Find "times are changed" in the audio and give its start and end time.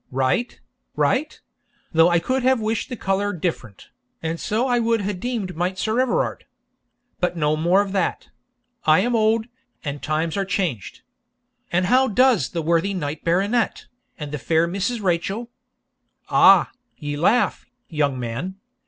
10.01-11.03